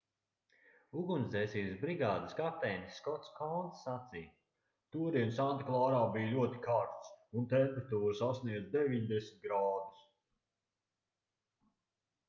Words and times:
ugunsdzēsības 0.99 1.75
brigādes 1.81 2.31
kapteinis 2.39 2.95
skots 3.01 3.29
kouns 3.41 3.83
sacīja 3.89 4.31
todien 4.97 5.35
santa 5.41 5.69
klārā 5.69 6.01
bija 6.17 6.33
ļoti 6.33 6.63
karsts 6.69 7.13
un 7.43 7.47
temperatūra 7.53 8.17
sasniedza 8.23 8.75
90 8.81 9.47
grādus 9.47 10.03